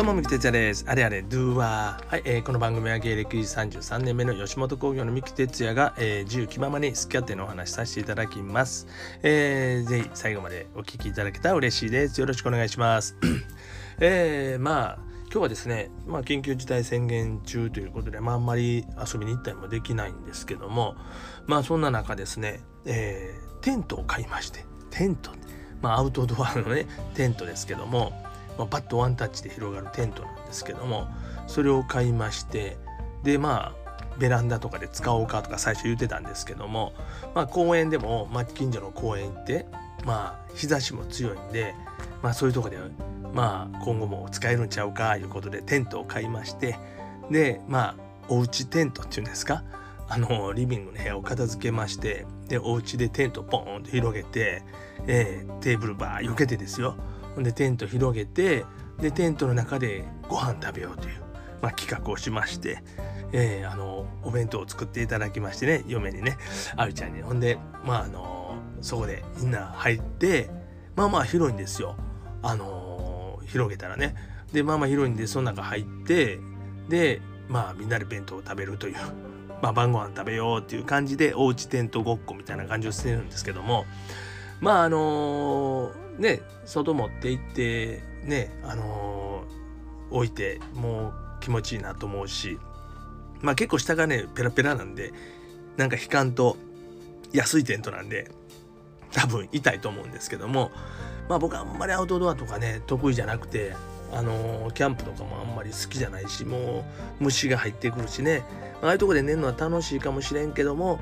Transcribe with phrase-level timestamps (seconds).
[0.00, 0.86] どうも、三木哲也です。
[0.88, 2.08] あれあれ、ドゥーワー。
[2.08, 8.86] はい、えーこの番組は芸歴33年目の吉本興業の三木哲也が、えー自由気ままに好き勝手のお話しさせていただきます。
[9.22, 12.18] えーぜひ最後までお聞きいただけたら嬉しいです。
[12.18, 13.14] よろしくお願いします。
[14.00, 20.96] えーまあ、今日はですね、まあ、緊急事態宣言中ということで、まあ、あんまり遊びに行ったりもできないんですけども、
[21.46, 25.30] まあ、そんな中ですね、えーテントを買いまして、テント、
[25.82, 28.29] まあ、アウトドアのね、テントですけども、
[28.60, 31.08] まあ、パッとワンタッチで広がるテントなんですけども
[31.46, 32.76] それを買いまして
[33.22, 36.92] でまあベランダとかで使おうかとか最初言ってたんですけども、
[37.34, 39.64] まあ、公園でも、まあ、近所の公園行って
[40.04, 41.74] まあ日差しも強いんで、
[42.22, 42.76] まあ、そういうとこで、
[43.32, 46.76] まあ、今後も使えるんちゃうかいうことでテントを買いまして
[47.30, 47.94] でまあ
[48.28, 49.64] おうちテントっていうんですか
[50.06, 54.62] あのリビングの部屋を片付けましてでお家でテントポーンと広げて、
[55.06, 56.96] えーテーブルバー避けてですよ。
[57.34, 58.64] ほんでテント広げて
[59.00, 61.20] でテントの中でご飯食べようという、
[61.62, 62.82] まあ、企画をしまして、
[63.32, 66.36] えーあのお弁当を作っていただきましてね嫁にね
[66.76, 67.22] あゆちゃんに。
[67.22, 70.50] ほんでまああのそこでみんな入って
[70.96, 71.96] まあまあ広いんですよ。
[72.42, 74.14] あの広げたらね。
[74.52, 76.40] でまあまあ広いんでその中入って
[76.88, 78.96] でまあみんなで弁当を食べるという、
[79.62, 83.86] まあ、晩ご飯食べようっていう感じでおうちテントごっこみたいな感じをしてるんですけども
[84.60, 89.44] まああのね外持って行ってねあの
[90.10, 92.58] 置いてもう気持ちいいなと思うし
[93.40, 95.12] まあ結構下がねペラペラなんで
[95.76, 96.56] なんか悲観と
[97.32, 98.30] 安いテントなんで
[99.12, 100.70] 多分痛いと思うんですけども
[101.28, 103.74] まあ僕あんまりアウトドアとかね得意じゃなくて
[104.12, 106.84] あのキャンプとかもあんまり好きじゃないしも
[107.20, 108.44] う虫が入ってくるしね
[108.82, 110.98] ああいうとこで寝るのは楽しいかもしれんけども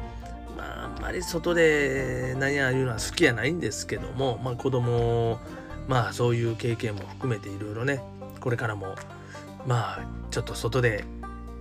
[0.58, 5.38] まああんまり外で何や言うのは好きじゃないんですけどもまあ子供
[5.86, 8.02] まあそういう経験も含めていろいろね
[8.40, 8.94] これからも
[9.66, 11.04] まあちょっと外で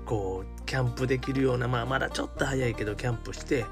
[0.06, 3.66] こうキャンプできるようなまあまだちょっと早いけどキャンプして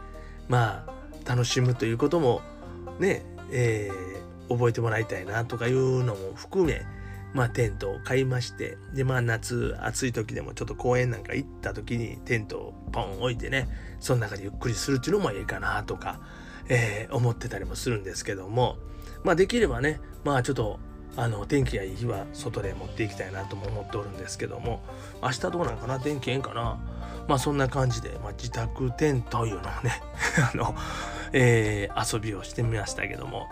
[0.48, 2.42] まあ楽しむということも
[3.00, 6.84] ねえー覚えてもらいたいなとかいうのも含め
[7.36, 13.68] まあテントを買いましてでまあ夏暑い時でもちょっと公園なんか行った時にテントをポン置いてね
[14.00, 16.22] その中でゆっくりするっていうのもいいかなとか、
[16.70, 18.78] えー思ってたりもするんですけども
[19.24, 20.80] まあできればねまあちょっと
[21.18, 24.82] あの天気がいい日は外で持っていきたいなとも思っておるんですけども
[25.22, 26.00] 明日どうなんかな？
[26.00, 26.80] 天気ええんかな？
[27.28, 30.02] まあそんな感じで、まあ、自宅テントいうのをね
[30.54, 30.76] あの、
[31.38, 33.48] えー遊びをしてみましたけども。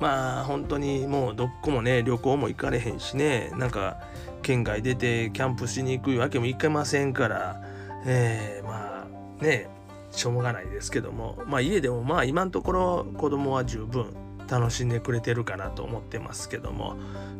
[0.00, 3.50] まあ本当にもうどっこもね旅行も行かれへんしね。
[3.56, 3.98] なんか
[4.42, 7.62] 県外出てキャンプしに行くわけもいけませんから、
[8.06, 9.06] えーま
[9.40, 9.68] あね
[10.10, 11.38] しょうがないですけども。
[11.46, 14.14] まあ家でもまあ今のところ子供は十分
[14.48, 16.96] 楽しんでくれてるかなと思ってますけども、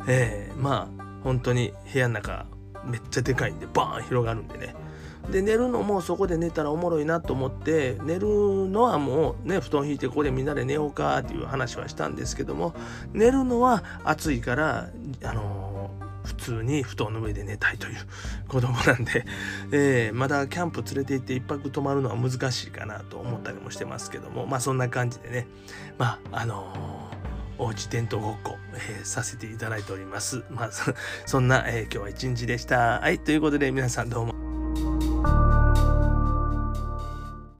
[0.07, 2.47] えーまあ本当に部屋の中
[2.85, 4.75] めっちゃでかいんでバーン広がるんでね。
[5.31, 8.29] で寝るのもそこで寝たらおもろいなと思って寝る
[8.69, 12.75] のはもうね布団引いてここでみんなで寝ようかっていう話はしたんですけども
[13.13, 14.89] 寝るのは暑いから
[15.25, 17.97] あのー普通に布団の上で寝たいという
[18.49, 19.25] 子供なんで、
[19.71, 25.47] えーまだキャンプ連れて行って一泊泊まるのは難しいかなと思ったりもしてますけどもまあそんな感じでね
[25.99, 27.17] まああのー
[27.59, 30.43] おうちテントごっこ、えーさせていただいております。
[30.51, 30.93] まあそ
[31.25, 32.99] そんな、えー今日は一日でした。
[32.99, 34.36] はいということで皆さんどうも